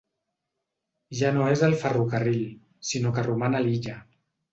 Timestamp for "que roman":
3.19-3.59